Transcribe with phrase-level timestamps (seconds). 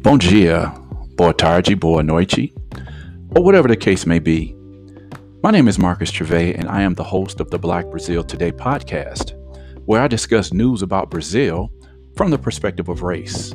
[0.00, 0.72] Bom dia,
[1.16, 2.52] boa tarde, boa noite,
[3.34, 4.54] or whatever the case may be.
[5.42, 8.52] My name is Marques Travae, and I am the host of the Black Brazil Today
[8.52, 9.32] podcast,
[9.86, 11.72] where I discuss news about Brazil
[12.16, 13.52] from the perspective of race.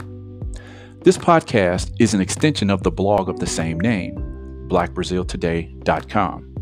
[1.03, 4.15] This podcast is an extension of the blog of the same name,
[4.67, 6.55] blackbraziltoday.com.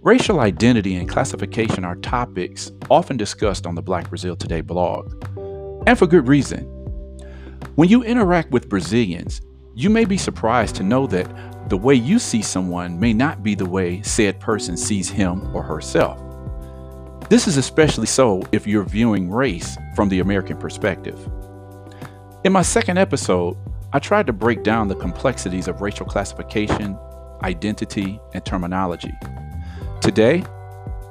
[0.00, 5.12] Racial identity and classification are topics often discussed on the Black Brazil Today blog,
[5.86, 6.77] and for good reason.
[7.74, 9.40] When you interact with Brazilians,
[9.74, 13.54] you may be surprised to know that the way you see someone may not be
[13.54, 16.20] the way said person sees him or herself.
[17.28, 21.18] This is especially so if you're viewing race from the American perspective.
[22.44, 23.56] In my second episode,
[23.92, 26.98] I tried to break down the complexities of racial classification,
[27.42, 29.12] identity, and terminology.
[30.00, 30.42] Today,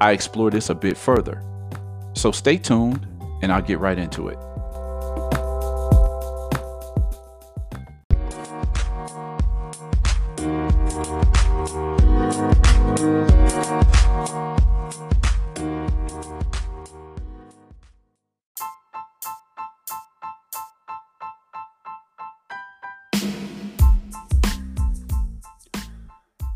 [0.00, 1.42] I explore this a bit further.
[2.14, 3.06] So stay tuned
[3.42, 4.38] and I'll get right into it.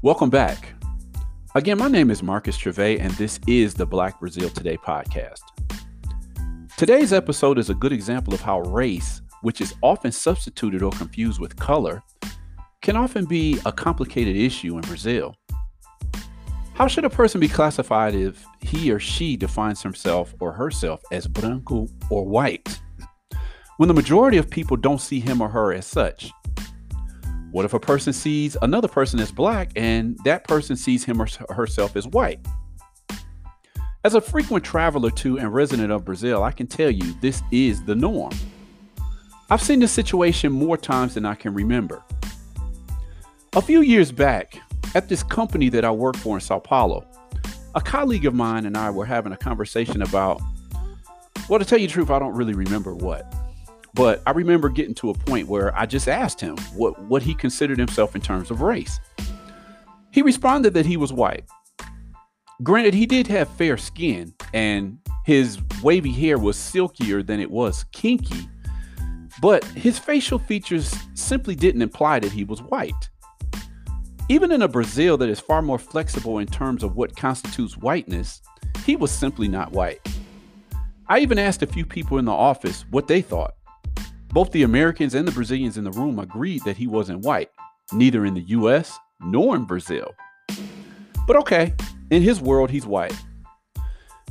[0.04, 0.74] Welcome back.
[1.54, 5.38] Again, my name is Marques Travae, and this is the Black Brazil Today podcast.
[6.76, 11.38] Today's episode is a good example of how race, which is often substituted or confused
[11.38, 12.02] with color,
[12.80, 15.36] can often be a complicated issue in Brazil.
[16.74, 21.28] How should a person be classified if he or she defines himself or herself as
[21.28, 22.80] branco or white,
[23.76, 26.32] when the majority of people don't see him or her as such?
[27.52, 31.28] What if a person sees another person as black and that person sees him or
[31.50, 32.40] herself as white?
[34.04, 37.84] As a frequent traveler to and resident of Brazil, I can tell you this is
[37.84, 38.32] the norm.
[39.50, 42.02] I've seen this situation more times than I can remember.
[43.52, 44.58] A few years back,
[44.94, 47.06] at this company that I work for in Sao Paulo,
[47.74, 50.40] a colleague of mine and I were having a conversation about,
[51.50, 53.30] well, to tell you the truth, I don't really remember what.
[53.94, 57.34] But I remember getting to a point where I just asked him what, what he
[57.34, 58.98] considered himself in terms of race.
[60.10, 61.44] He responded that he was white.
[62.62, 67.84] Granted, he did have fair skin and his wavy hair was silkier than it was
[67.92, 68.48] kinky,
[69.40, 73.10] but his facial features simply didn't imply that he was white.
[74.28, 78.40] Even in a Brazil that is far more flexible in terms of what constitutes whiteness,
[78.84, 80.00] he was simply not white.
[81.08, 83.54] I even asked a few people in the office what they thought.
[84.32, 87.50] Both the Americans and the Brazilians in the room agreed that he wasn't white,
[87.92, 90.14] neither in the US nor in Brazil.
[91.26, 91.74] But okay,
[92.10, 93.14] in his world, he's white.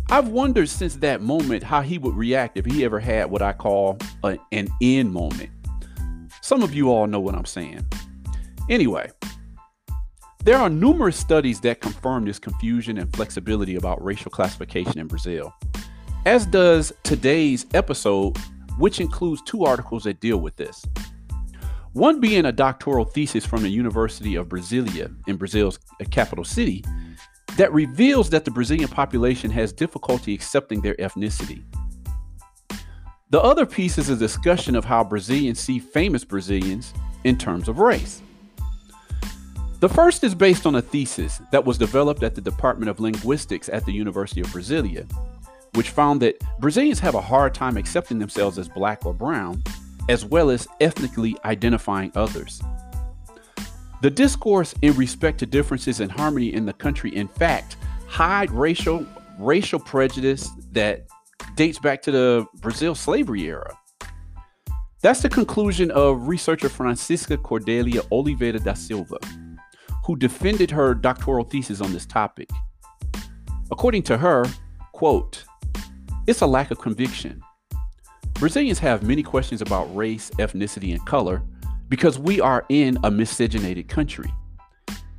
[0.10, 3.54] I've wondered since that moment how he would react if he ever had what I
[3.54, 5.52] call a, an in moment.
[6.42, 7.86] Some of you all know what I'm saying.
[8.70, 9.12] Anyway,
[10.44, 15.54] there are numerous studies that confirm this confusion and flexibility about racial classification in Brazil,
[16.26, 18.36] as does today's episode
[18.82, 20.84] which includes two articles that deal with this.
[21.94, 25.78] One being a doctoral thesis from the University of Brasilia in Brazil's
[26.10, 26.84] capital city
[27.58, 31.64] that reveals that the Brazilian population has difficulty accepting their ethnicity.
[33.30, 36.92] The other piece is a discussion of how Brazilians see famous Brazilians
[37.24, 38.24] in terms of race.
[39.80, 43.70] The first is based on a thesis that was developed at the Department of Linguistics
[43.70, 45.08] at the University of Brasilia
[45.74, 49.64] which found that Brazilians have a hard time accepting themselves as black or brown,
[50.10, 52.62] as well as ethnically identifying others.
[54.02, 57.78] The discourse in respect to differences and harmony in the country, in fact,
[58.08, 59.06] hide racial
[59.40, 61.08] racial prejudice that
[61.56, 63.78] dates back to the Brazil slavery era.
[65.02, 69.18] That's the conclusion of researcher Francisca Cordelia Oliveira da Silva,
[70.06, 72.50] who defended her doctoral thesis on this topic.
[73.72, 74.46] According to her,
[74.92, 75.44] quote,
[76.28, 77.42] it's a lack of conviction.
[78.34, 81.44] Brazilians have many questions about race, ethnicity, and color
[81.90, 84.32] because we are in a miscegenated country.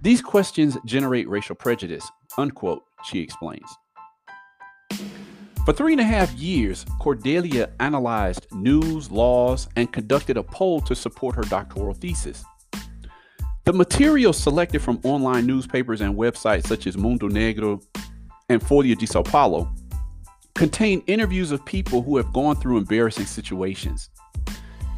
[0.01, 3.69] These questions generate racial prejudice, unquote, she explains.
[5.65, 10.97] For three and a half years, Cordelia analyzed news, laws, and conducted a poll to
[10.97, 12.45] support her doctoral thesis.
[13.65, 17.81] The material selected from online newspapers and websites such as Mundo Negro
[18.49, 19.73] and Folha de Sao Paulo
[20.55, 24.11] contain interviews of people who have gone through embarrassing situations.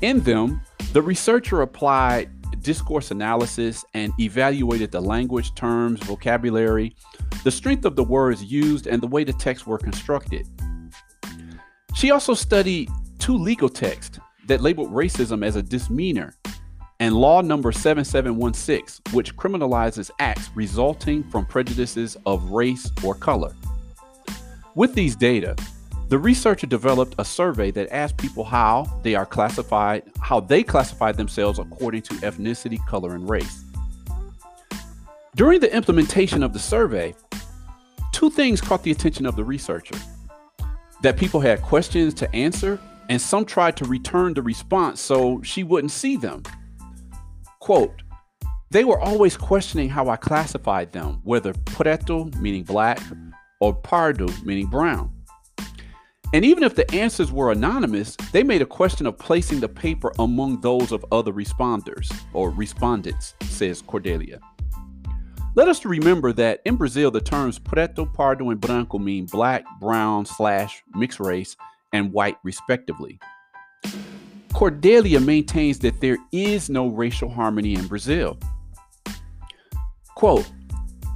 [0.00, 0.60] In them,
[0.92, 2.30] the researcher applied
[2.64, 6.96] discourse analysis and evaluated the language, terms, vocabulary,
[7.44, 10.48] the strength of the words used, and the way the texts were constructed.
[11.94, 16.34] She also studied two legal texts that labeled racism as a misdemeanor,
[17.00, 23.54] and law number 7716, which criminalizes acts resulting from prejudices of race or color.
[24.76, 25.54] With these data,
[26.08, 31.16] the researcher developed a survey that asked people how they are classified, how they classified
[31.16, 33.64] themselves according to ethnicity, color, and race.
[35.36, 37.14] During the implementation of the survey,
[38.12, 39.96] two things caught the attention of the researcher
[41.02, 45.62] that people had questions to answer, and some tried to return the response so she
[45.62, 46.42] wouldn't see them.
[47.60, 48.02] Quote,
[48.70, 53.00] they were always questioning how I classified them, whether preto, meaning black,
[53.64, 55.10] or pardo, meaning brown.
[56.34, 60.12] And even if the answers were anonymous, they made a question of placing the paper
[60.18, 64.38] among those of other responders or respondents, says Cordelia.
[65.54, 70.26] Let us remember that in Brazil, the terms preto, pardo, and branco mean black, brown,
[70.26, 71.56] slash, mixed race,
[71.94, 73.18] and white, respectively.
[74.52, 78.38] Cordelia maintains that there is no racial harmony in Brazil.
[80.16, 80.50] Quote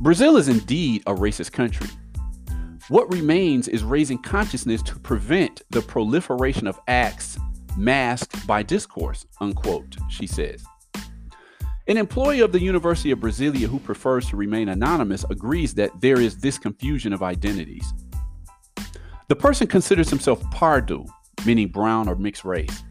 [0.00, 1.89] Brazil is indeed a racist country.
[2.88, 7.38] What remains is raising consciousness to prevent the proliferation of acts
[7.76, 10.64] masked by discourse, unquote, she says.
[11.87, 16.19] An employee of the University of Brasilia who prefers to remain anonymous agrees that there
[16.19, 17.93] is this confusion of identities.
[19.29, 21.05] The person considers himself pardo,
[21.44, 22.82] meaning brown or mixed race,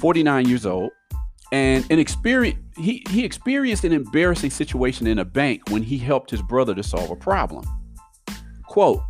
[0.00, 0.92] 49 years old,
[1.50, 6.30] and an experience he, he experienced an embarrassing situation in a bank when he helped
[6.30, 7.64] his brother to solve a problem.
[8.66, 9.00] Quote,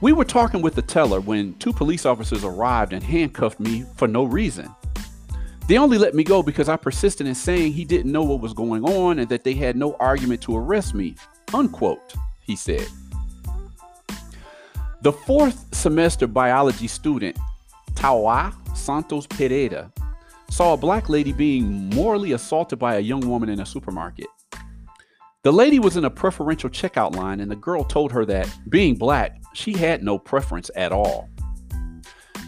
[0.00, 4.08] we were talking with the teller when two police officers arrived and handcuffed me for
[4.08, 4.74] no reason.
[5.68, 8.54] They only let me go because I persisted in saying he didn't know what was
[8.54, 11.14] going on and that they had no argument to arrest me.
[11.54, 12.88] Unquote, he said.
[15.02, 17.38] The fourth semester biology student,
[17.94, 19.92] Tawa Santos Pereira,
[20.50, 24.26] saw a black lady being morally assaulted by a young woman in a supermarket.
[25.42, 28.94] The lady was in a preferential checkout line, and the girl told her that, being
[28.94, 31.30] black, she had no preference at all.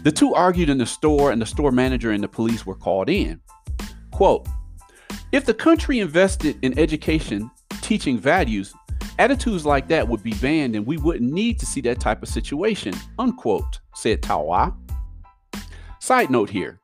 [0.03, 3.09] The two argued in the store, and the store manager and the police were called
[3.09, 3.41] in.
[4.11, 4.47] Quote
[5.31, 7.49] If the country invested in education,
[7.81, 8.75] teaching values,
[9.17, 12.29] attitudes like that would be banned, and we wouldn't need to see that type of
[12.29, 14.75] situation, unquote, said Tawa.
[15.99, 16.79] Side note here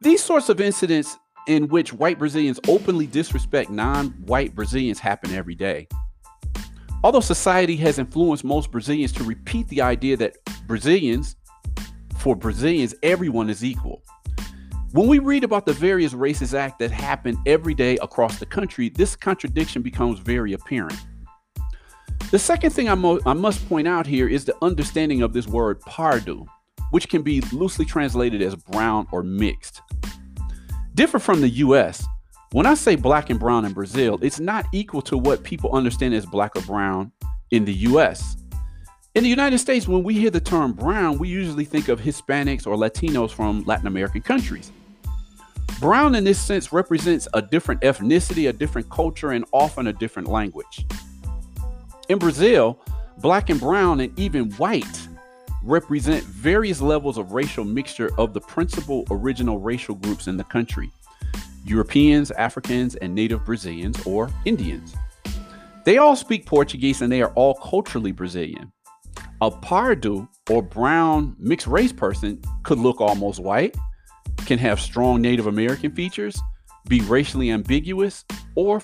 [0.00, 1.16] these sorts of incidents
[1.46, 5.88] in which white Brazilians openly disrespect non white Brazilians happen every day.
[7.04, 10.36] Although society has influenced most Brazilians to repeat the idea that
[10.66, 11.36] Brazilians,
[12.18, 14.02] for Brazilians, everyone is equal.
[14.92, 18.90] When we read about the various racist acts that happen every day across the country,
[18.90, 20.98] this contradiction becomes very apparent.
[22.30, 25.46] The second thing I, mo- I must point out here is the understanding of this
[25.46, 26.46] word pardo,
[26.90, 29.80] which can be loosely translated as brown or mixed.
[31.02, 32.06] Different from the US,
[32.52, 36.14] when I say black and brown in Brazil, it's not equal to what people understand
[36.14, 37.10] as black or brown
[37.50, 38.36] in the US.
[39.16, 42.68] In the United States, when we hear the term brown, we usually think of Hispanics
[42.68, 44.70] or Latinos from Latin American countries.
[45.80, 50.28] Brown, in this sense, represents a different ethnicity, a different culture, and often a different
[50.28, 50.86] language.
[52.10, 52.78] In Brazil,
[53.18, 55.01] black and brown, and even white
[55.62, 60.90] represent various levels of racial mixture of the principal original racial groups in the country
[61.64, 64.96] Europeans, Africans, and native Brazilians or Indians.
[65.84, 68.72] They all speak Portuguese and they are all culturally Brazilian.
[69.40, 73.76] A pardo or brown mixed race person could look almost white,
[74.46, 76.40] can have strong Native American features,
[76.88, 78.82] be racially ambiguous, or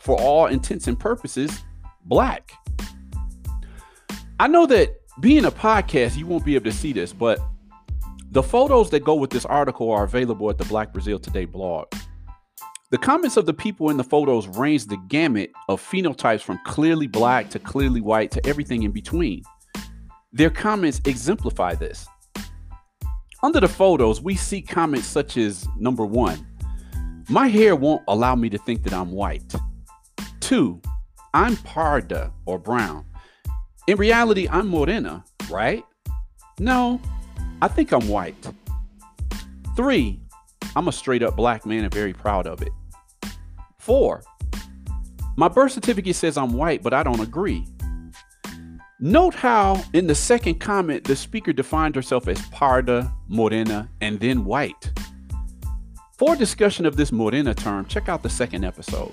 [0.00, 1.62] for all intents and purposes,
[2.04, 2.52] black.
[4.38, 7.40] I know that being a podcast, you won't be able to see this, but
[8.30, 11.92] the photos that go with this article are available at the Black Brazil Today blog.
[12.90, 17.06] The comments of the people in the photos range the gamut of phenotypes from clearly
[17.06, 19.42] black to clearly white to everything in between.
[20.32, 22.06] Their comments exemplify this.
[23.42, 26.46] Under the photos, we see comments such as number one,
[27.28, 29.54] my hair won't allow me to think that I'm white.
[30.40, 30.80] Two,
[31.32, 33.04] I'm parda or brown.
[33.90, 35.84] In reality, I'm morena, right?
[36.60, 37.00] No,
[37.60, 38.36] I think I'm white.
[39.74, 40.20] Three,
[40.76, 42.70] I'm a straight up black man and very proud of it.
[43.80, 44.22] Four,
[45.36, 47.66] my birth certificate says I'm white, but I don't agree.
[49.00, 54.44] Note how in the second comment, the speaker defined herself as parda, morena, and then
[54.44, 54.92] white.
[56.16, 59.12] For discussion of this morena term, check out the second episode.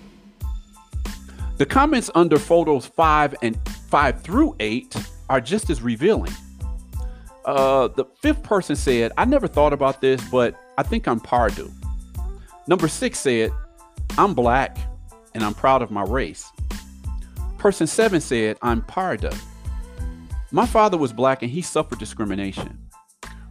[1.58, 3.58] The comments under photos 5 and
[3.88, 4.96] 5 through 8
[5.30, 6.34] are just as revealing.
[7.46, 11.72] Uh, the fifth person said, I never thought about this, but I think I'm Pardo.
[12.68, 13.52] Number six said,
[14.18, 14.78] I'm black
[15.34, 16.52] and I'm proud of my race.
[17.58, 19.36] Person seven said, I'm Parda.
[20.52, 22.78] My father was black and he suffered discrimination.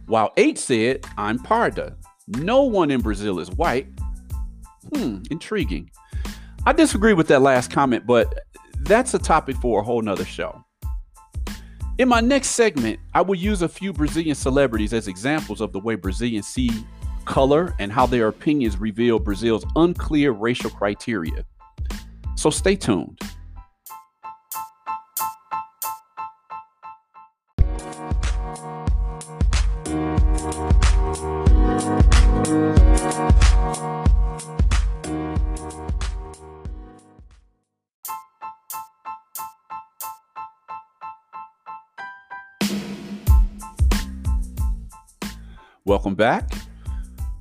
[0.05, 1.95] While eight said, I'm Parda.
[2.27, 3.87] No one in Brazil is white.
[4.93, 5.89] Hmm, intriguing.
[6.67, 8.45] I disagree with that last comment, but
[8.87, 10.63] that's a topic for a whole nother show.
[11.97, 15.79] In my next segment, I will use a few Brazilian celebrities as examples of the
[15.79, 16.69] way Brazilians see
[17.25, 21.43] color and how their opinions reveal Brazil's unclear racial criteria.
[22.35, 23.19] So stay tuned.
[45.87, 46.51] Welcome back.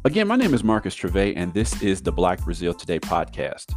[0.04, 3.74] Again, my name is Marques Travae, and this is the Black Brazil Today podcast.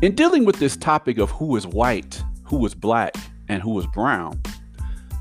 [0.00, 3.14] In dealing with this topic of who is white, who is black,
[3.50, 4.40] and who is brown,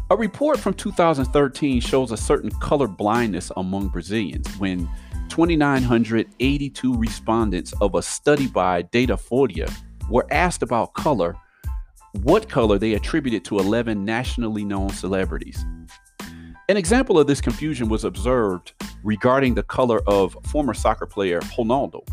[0.09, 4.89] a report from 2013 shows a certain color blindness among Brazilians when
[5.27, 9.69] 2,982 respondents of a study by Datafolha
[10.09, 11.35] were asked about color,
[12.23, 15.65] what color they attributed to 11 nationally known celebrities.
[16.67, 22.03] An example of this confusion was observed regarding the color of former soccer player Ronaldo.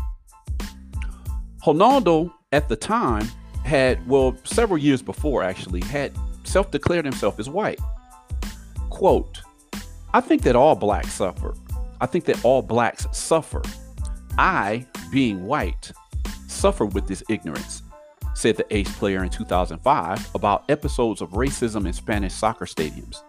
[1.65, 3.27] Ronaldo, at the time,
[3.63, 6.11] had, well, several years before actually, had
[6.43, 7.79] self declared himself as white.
[8.91, 9.41] Quote,
[10.13, 11.55] I think that all blacks suffer.
[11.99, 13.63] I think that all blacks suffer.
[14.37, 15.91] I, being white,
[16.47, 17.81] suffer with this ignorance,
[18.35, 23.23] said the ace player in 2005 about episodes of racism in Spanish soccer stadiums.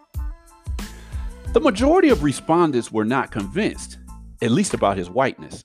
[1.55, 3.99] The majority of respondents were not convinced,
[4.43, 5.65] at least about his whiteness.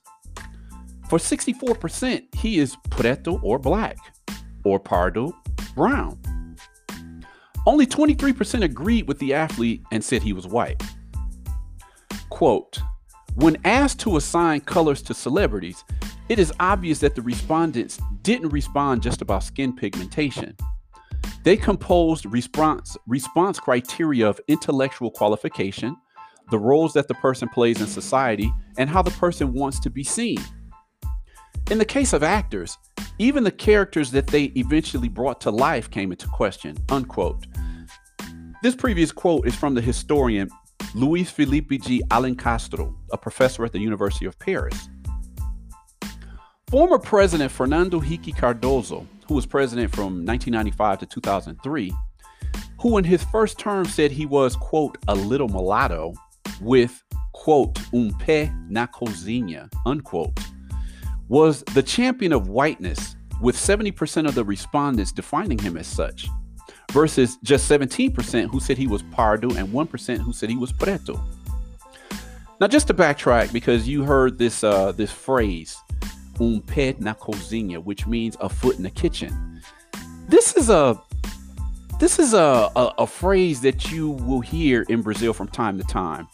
[1.08, 3.98] For 64%, he is preto or black,
[4.62, 5.36] or pardo,
[5.74, 6.16] brown.
[7.66, 10.80] Only 23% agreed with the athlete and said he was white.
[12.28, 12.78] Quote
[13.34, 15.82] When asked to assign colors to celebrities,
[16.28, 20.56] it is obvious that the respondents didn't respond just about skin pigmentation.
[21.42, 25.96] They composed response, response criteria of intellectual qualification,
[26.50, 30.04] the roles that the person plays in society, and how the person wants to be
[30.04, 30.38] seen.
[31.70, 32.76] In the case of actors,
[33.18, 36.76] even the characters that they eventually brought to life came into question.
[36.90, 37.46] Unquote.
[38.62, 40.50] This previous quote is from the historian
[40.94, 44.88] Luis Felipe de Alencastro, a professor at the University of Paris.
[46.70, 51.92] Former President Fernando Henrique Cardoso who was president from 1995 to 2003,
[52.80, 56.12] who in his first term said he was, quote, a little mulatto
[56.60, 57.00] with,
[57.32, 60.36] quote, um pé na cozinha, unquote,
[61.28, 66.26] was the champion of whiteness, with 70% of the respondents defining him as such,
[66.90, 71.24] versus just 17% who said he was pardo and 1% who said he was preto.
[72.60, 75.76] Now, just to backtrack, because you heard this uh, this phrase,
[76.40, 79.62] um pé na cozinha, which means a foot in the kitchen.
[80.28, 81.00] This is a
[81.98, 85.84] this is a, a, a phrase that you will hear in Brazil from time to
[85.84, 86.26] time.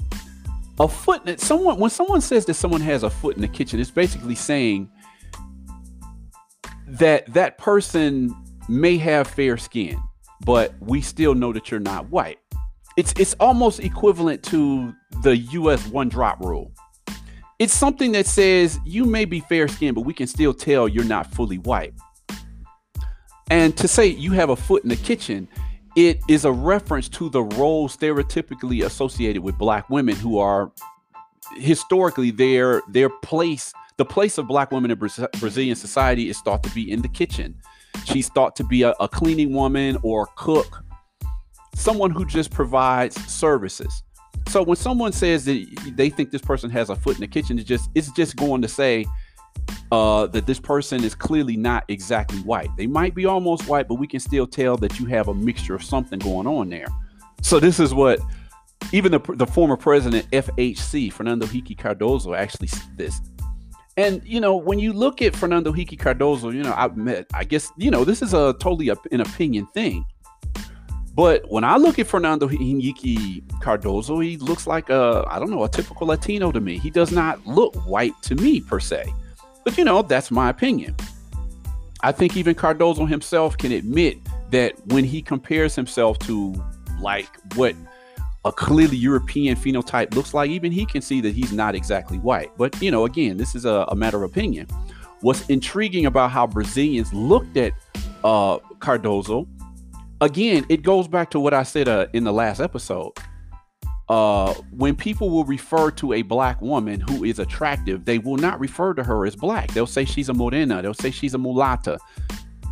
[0.79, 3.81] A foot in someone when someone says that someone has a foot in the kitchen,
[3.81, 4.89] it's basically saying
[6.87, 8.35] that that person
[8.69, 10.01] may have fair skin,
[10.45, 12.39] but we still know that you're not white.
[12.97, 16.73] It's it's almost equivalent to the US one drop rule
[17.59, 21.05] it's something that says you may be fair skinned, but we can still tell you're
[21.05, 21.95] not fully white.
[23.51, 25.49] And to say you have a foot in the kitchen,
[25.95, 30.73] it is a reference to the role stereotypically associated with black women who are
[31.57, 36.63] historically their their place the place of black women in Bra- Brazilian society is thought
[36.65, 37.57] to be in the kitchen.
[38.05, 40.85] She's thought to be a, a cleaning woman or a cook,
[41.75, 44.03] someone who just provides services.
[44.49, 47.59] So when someone says that they think this person has a foot in the kitchen,
[47.59, 49.05] it's just it's just going to say
[49.93, 52.69] uh, that this person is clearly not exactly white.
[52.77, 55.75] They might be almost white, but we can still tell that you have a mixture
[55.75, 56.87] of something going on there.
[57.43, 58.21] So this is what
[58.93, 63.21] even the, the former president FHC Fernando Henrique Cardoso actually said this.
[63.97, 67.45] And you know, when you look at Fernando Henrique Cardoso, you know, I met, I
[67.45, 70.05] guess you know this is a totally a, an opinion thing.
[71.17, 75.65] But when I look at Fernando Henrique Cardoso, he looks like a, I don't know,
[75.65, 76.77] a typical Latino to me.
[76.79, 79.11] He does not look white to me per se.
[79.65, 80.95] But you know, that's my opinion.
[82.03, 84.19] I think even Cardoso himself can admit
[84.51, 86.55] that when he compares himself to
[87.01, 87.75] like what
[88.45, 92.51] a clearly European phenotype looks like, even he can see that he's not exactly white.
[92.59, 94.67] But, you know, again, this is a, a matter of opinion.
[95.23, 97.73] What's intriguing about how Brazilians looked at
[98.23, 99.49] uh, Cardoso,
[100.21, 103.13] again, it goes back to what I said uh, in the last episode.
[104.09, 108.59] Uh, when people will refer to a black woman who is attractive, they will not
[108.61, 109.73] refer to her as black.
[109.73, 110.81] They'll say she's a morena.
[110.81, 111.99] They'll say she's a mulata.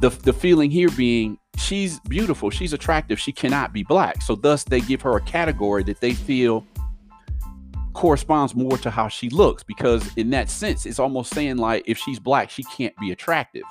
[0.00, 4.22] The, the feeling here being she's beautiful, she's attractive, she cannot be black.
[4.22, 6.64] So thus they give her a category that they feel
[7.94, 11.96] corresponds more to how she looks because in that sense it's almost saying like if
[11.96, 13.62] she's black she can't be attractive.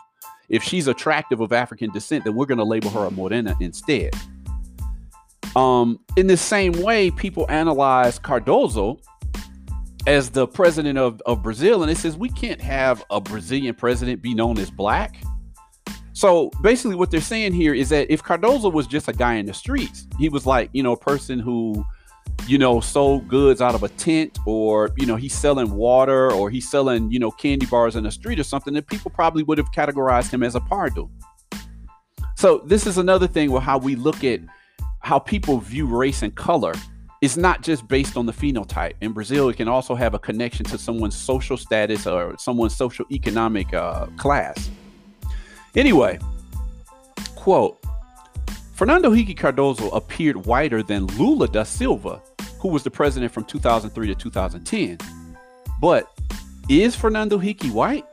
[0.50, 4.14] If she's attractive of African descent then we're going to label her a morena instead.
[5.56, 9.00] Um in the same way people analyze Cardoso
[10.06, 14.22] as the president of, of Brazil and it says we can't have a Brazilian president
[14.22, 15.16] be known as black
[16.14, 19.48] so basically, what they're saying here is that if Cardoso was just a guy in
[19.48, 21.84] the streets, he was like, you know, a person who,
[22.48, 26.50] you know, sold goods out of a tent, or, you know, he's selling water, or
[26.50, 29.58] he's selling, you know, candy bars in the street or something, then people probably would
[29.58, 31.10] have categorized him as a pardo.
[32.36, 34.42] So this is another thing with how we look at
[35.00, 36.74] how people view race and color.
[37.22, 38.94] It's not just based on the phenotype.
[39.00, 43.06] In Brazil, it can also have a connection to someone's social status or someone's social
[43.12, 44.70] economic uh, class.
[45.76, 46.20] Anyway,
[47.36, 47.80] quote
[48.74, 52.22] Fernando Henrique Cardoso appeared whiter than Lula da Silva,
[52.64, 54.98] who was the president from 2003 to 2010.
[55.82, 56.10] But
[56.70, 58.06] is Fernando Henrique white?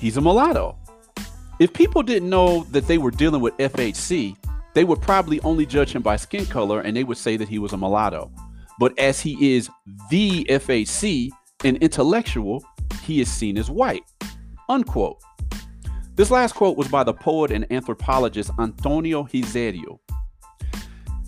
[0.00, 0.78] He's a mulatto.
[1.58, 4.36] If people didn't know that they were dealing with FHC,
[4.74, 7.58] they would probably only judge him by skin color and they would say that he
[7.58, 8.30] was a mulatto.
[8.78, 9.68] But as he is
[10.08, 11.32] the FHC,
[11.64, 12.64] an intellectual,
[13.02, 14.04] he is seen as white.
[14.68, 15.20] Unquote.
[16.14, 19.98] This last quote was by the poet and anthropologist Antonio Risério.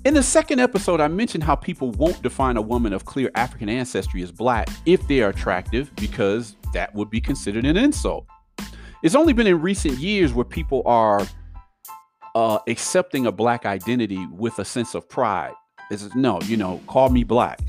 [0.03, 3.69] In the second episode, I mentioned how people won't define a woman of clear African
[3.69, 8.25] ancestry as black if they are attractive because that would be considered an insult.
[9.03, 11.21] It's only been in recent years where people are
[12.35, 15.53] uh, accepting a black identity with a sense of pride.
[15.91, 17.61] Is no, you know, call me black.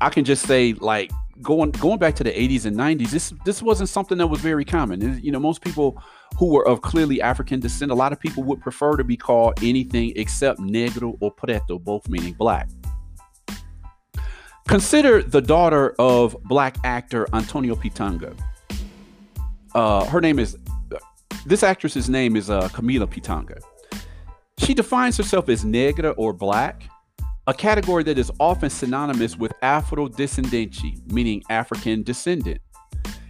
[0.00, 3.10] I can just say like going going back to the 80s and 90s.
[3.10, 5.20] This this wasn't something that was very common.
[5.20, 6.00] You know, most people
[6.38, 9.54] who were of clearly African descent, a lot of people would prefer to be called
[9.62, 12.68] anything except negro or preto, both meaning black.
[14.68, 18.36] Consider the daughter of black actor Antonio Pitanga.
[19.74, 20.56] Uh, her name is,
[21.46, 23.60] this actress's name is uh, Camila Pitanga.
[24.58, 26.84] She defines herself as negra or black,
[27.48, 32.60] a category that is often synonymous with Afro-descendente, meaning African descendant.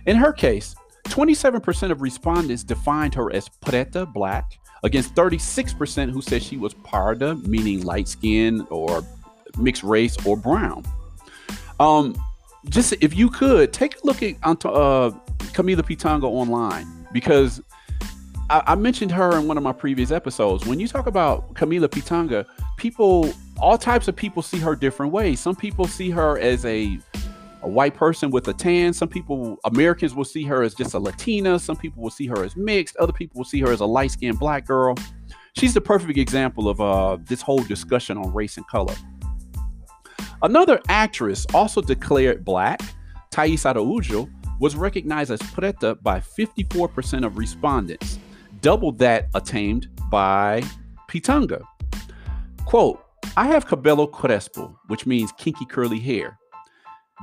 [0.04, 6.42] In her case, 27% of respondents defined her as preta, black, against 36% who said
[6.42, 9.04] she was parda, meaning light skin or
[9.56, 10.84] mixed race or brown.
[11.78, 12.16] Um,
[12.68, 15.10] just if you could take a look at uh,
[15.52, 17.60] Camila Pitanga online because
[18.50, 20.64] I, I, mentioned her in one of my previous episodes.
[20.66, 25.40] When you talk about Camila Pitanga, people, all types of people see her different ways.
[25.40, 26.98] Some people see her as a
[27.62, 28.92] a white person with a tan.
[28.92, 31.58] Some people, Americans, will see her as just a Latina.
[31.58, 32.96] Some people will see her as mixed.
[32.96, 34.96] Other people will see her as a light skinned black girl.
[35.56, 38.94] She's the perfect example of uh, this whole discussion on race and color.
[40.42, 42.80] Another actress, also declared black,
[43.30, 48.18] Taís Araújo, was recognized as preta by 54% of respondents,
[48.60, 50.62] double that attained by
[51.08, 51.62] Pitanga.
[52.64, 53.04] Quote,
[53.36, 56.38] I have cabelo crespo, which means kinky curly hair.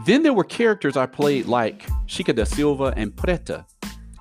[0.06, 3.66] Then there were characters I played like Chica da Silva and Preta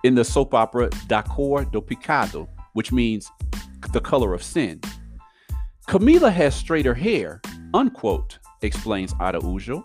[0.02, 3.30] in the soap opera Da Cor do Pecado, which means
[3.92, 4.80] the color of sin.
[5.88, 7.40] Camila has straighter hair,
[7.74, 9.84] unquote, explains Araújo.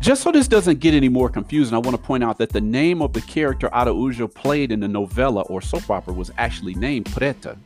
[0.00, 2.60] Just so this doesn't get any more confusing, I want to point out that the
[2.60, 7.06] name of the character Araújo played in the novela or soap opera was actually named
[7.06, 7.56] Preta.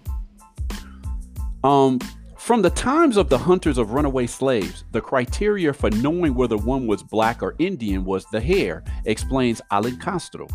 [1.64, 1.98] Um,
[2.40, 6.86] from the times of the hunters of runaway slaves, the criteria for knowing whether one
[6.86, 10.48] was black or Indian was the hair, explains Alencastro.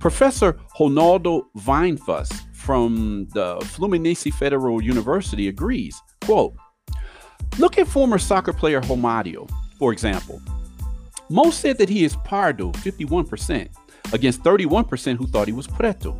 [0.00, 6.00] Professor Ronaldo Vainfas from the Fluminense Federal University agrees.
[6.24, 6.56] Quote,
[7.58, 10.40] Look at former soccer player Romario, for example.
[11.28, 13.68] Most said that he is pardo, 51%,
[14.14, 16.18] against 31% who thought he was preto.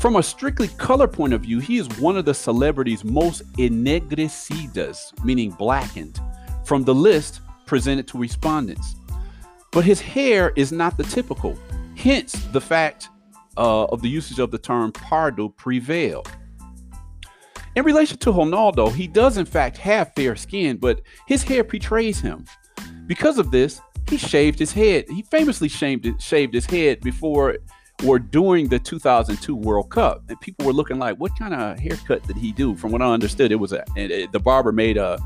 [0.00, 5.12] From a strictly color point of view, he is one of the celebrities most ennegrecidas,
[5.22, 6.18] meaning blackened,
[6.64, 8.96] from the list presented to respondents.
[9.72, 11.54] But his hair is not the typical,
[11.96, 13.10] hence the fact
[13.58, 16.24] uh, of the usage of the term pardo prevail.
[17.76, 22.20] In relation to Ronaldo, he does in fact have fair skin, but his hair betrays
[22.20, 22.46] him.
[23.06, 25.04] Because of this, he shaved his head.
[25.10, 27.58] He famously shaved his head before
[28.06, 30.22] or during the 2002 World Cup.
[30.28, 32.74] And people were looking like, what kind of haircut did he do?
[32.76, 35.18] From what I understood, it was a, it, the barber made a,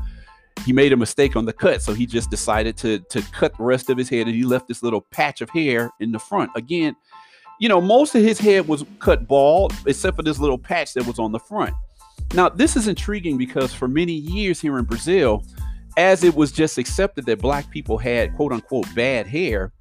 [0.65, 1.81] he made a mistake on the cut.
[1.81, 4.67] So he just decided to, to cut the rest of his head and he left
[4.67, 6.51] this little patch of hair in the front.
[6.55, 6.95] Again,
[7.59, 11.05] you know, most of his head was cut bald, except for this little patch that
[11.05, 11.73] was on the front.
[12.33, 15.43] Now, this is intriguing because for many years here in Brazil,
[15.97, 19.71] as it was just accepted that black people had quote unquote bad hair,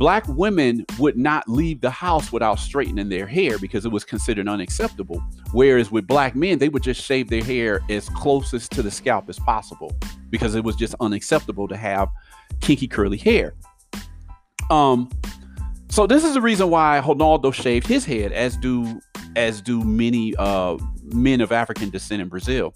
[0.00, 4.48] black women would not leave the house without straightening their hair because it was considered
[4.48, 5.22] unacceptable.
[5.52, 9.28] Whereas with black men, they would just shave their hair as closest to the scalp
[9.28, 9.94] as possible
[10.30, 12.08] because it was just unacceptable to have
[12.62, 13.52] kinky curly hair.
[14.70, 15.10] Um,
[15.90, 19.00] so this is the reason why Ronaldo shaved his head, as do
[19.36, 20.78] as do many uh,
[21.12, 22.72] men of African descent in Brazil.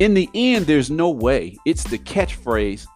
[0.00, 1.56] In the end, there's no way.
[1.64, 2.88] It's the catchphrase,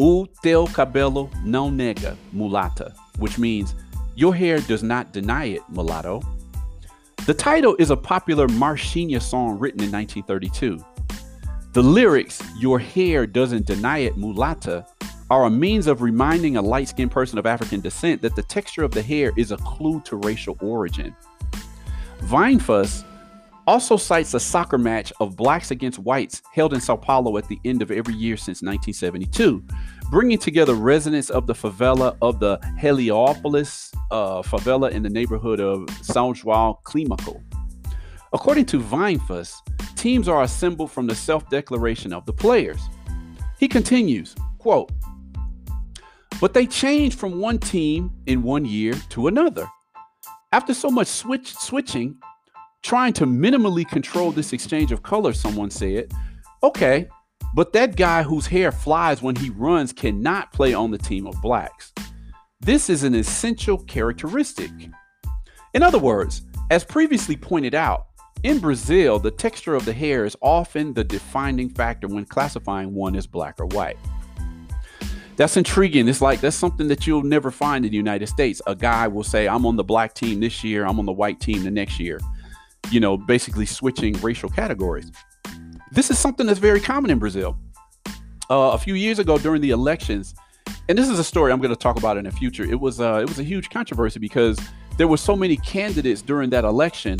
[0.00, 3.74] O teu cabelo não nega, mulata, which means
[4.14, 6.22] your hair does not deny it, mulatto.
[7.26, 10.78] The title is a popular Marchinha song written in 1932.
[11.72, 14.86] The lyrics, Your hair doesn't deny it, mulata,
[15.30, 18.84] are a means of reminding a light skinned person of African descent that the texture
[18.84, 21.14] of the hair is a clue to racial origin.
[22.20, 23.04] Vainfas
[23.68, 27.60] also cites a soccer match of blacks against whites held in Sao Paulo at the
[27.66, 29.62] end of every year since 1972,
[30.10, 35.80] bringing together residents of the favela of the Heliopolis uh, favela in the neighborhood of
[36.00, 37.42] São João Climaco.
[38.32, 39.52] According to Vainfas,
[39.96, 42.80] teams are assembled from the self-declaration of the players.
[43.58, 44.90] He continues, quote,
[46.40, 49.68] but they change from one team in one year to another.
[50.52, 52.16] After so much switch switching,
[52.82, 56.12] trying to minimally control this exchange of color, someone said,
[56.62, 57.08] okay,
[57.54, 61.40] but that guy whose hair flies when he runs cannot play on the team of
[61.40, 61.92] blacks.
[62.60, 64.70] This is an essential characteristic.
[65.74, 68.06] In other words, as previously pointed out,
[68.44, 73.16] in Brazil, the texture of the hair is often the defining factor when classifying one
[73.16, 73.96] as black or white.
[75.36, 76.08] That's intriguing.
[76.08, 78.60] It's like that's something that you'll never find in the United States.
[78.66, 81.40] A guy will say, I'm on the black team this year, I'm on the white
[81.40, 82.20] team the next year
[82.90, 85.10] you know, basically switching racial categories.
[85.92, 87.56] This is something that's very common in Brazil.
[88.50, 90.34] Uh, a few years ago during the elections,
[90.88, 92.64] and this is a story I'm going to talk about in the future.
[92.64, 94.58] It was uh, it was a huge controversy because
[94.96, 97.18] there were so many candidates during that election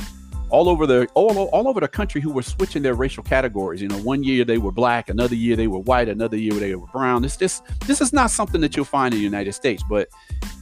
[0.51, 3.83] all over the all, all over the country who were switching their racial categories.
[3.83, 6.75] You know, one year they were black, another year they were white, another year they
[6.75, 7.23] were brown.
[7.23, 10.09] This this this is not something that you'll find in the United States, but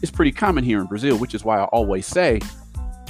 [0.03, 2.41] it's pretty common here in Brazil, which is why I always say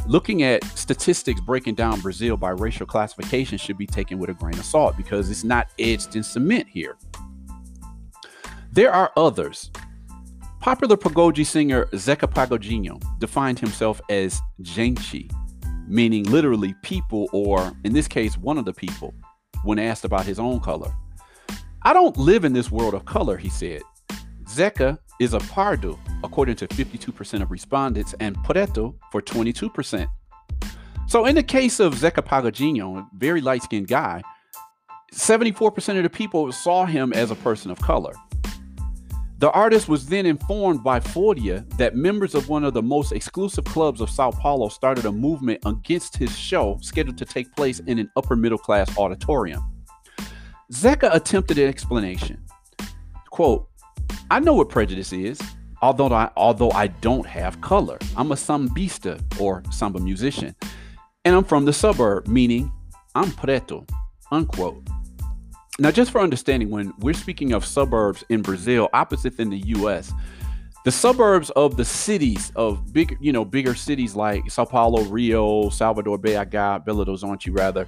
[0.06, 4.58] looking at statistics breaking down Brazil by racial classification should be taken with a grain
[4.58, 6.96] of salt because it's not etched in cement here.
[8.72, 9.70] There are others.
[10.60, 15.30] Popular pagode singer Zeca Pagodinho defined himself as gente,
[15.86, 19.14] meaning literally people, or in this case, one of the people,
[19.64, 20.92] when asked about his own color.
[21.82, 23.82] I don't live in this world of color, he said.
[24.48, 30.06] Zeca is a pardo, according to 52% of respondents, and preto for 22%.
[31.08, 34.22] So, in the case of Zeca Pagodinho, a very light skinned guy,
[35.12, 38.12] 74% of the people saw him as a person of color.
[39.38, 43.64] The artist was then informed by Folha that members of one of the most exclusive
[43.64, 47.98] clubs of Sao Paulo started a movement against his show scheduled to take place in
[47.98, 49.62] an upper middle class auditorium.
[50.72, 52.42] Zeca attempted an explanation.
[53.30, 53.68] Quote,
[54.30, 55.40] I know what prejudice is,
[55.82, 57.98] although I although I don't have color.
[58.16, 60.54] I'm a sambista or samba musician,
[61.24, 62.72] and I'm from the suburb, meaning
[63.14, 63.86] I'm preto.
[64.32, 64.86] Unquote.
[65.78, 70.12] Now, just for understanding, when we're speaking of suburbs in Brazil, opposite than the U.S.,
[70.84, 75.68] the suburbs of the cities of big, you know, bigger cities like Sao Paulo, Rio,
[75.68, 77.86] Salvador, BH, Belo Horizonte, rather,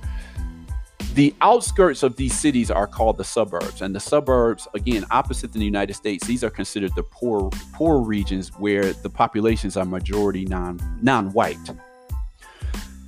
[1.19, 5.59] the outskirts of these cities are called the suburbs and the suburbs again opposite the
[5.59, 10.79] united states these are considered the poor poor regions where the populations are majority non
[11.03, 11.59] non-white.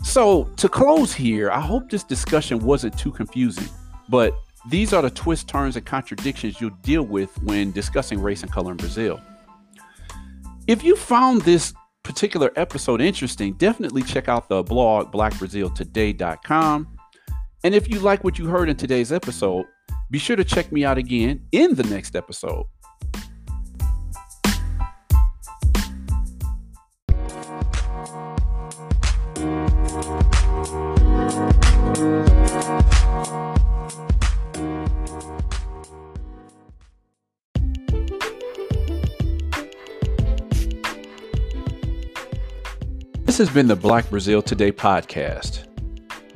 [0.03, 3.69] So to close here i hope this discussion wasn't too confusing
[4.09, 4.35] but
[4.69, 8.73] these are the twists turns and contradictions you'll deal with when discussing race and color
[8.73, 9.21] in brazil.
[10.67, 16.97] If you found this particular episode interesting definitely check out the blog blackbraziltoday.com
[17.63, 19.67] and if you like what you heard in today's episode,
[20.11, 22.65] be sure to check me out again in the next episode.
[43.27, 45.70] This has been the Black Brazil Today podcast.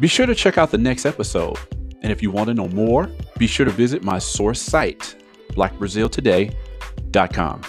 [0.00, 1.56] Be sure to check out the next episode.
[2.02, 5.14] And if you want to know more, be sure to visit my source site,
[5.52, 7.62] blackbraziltoday.com.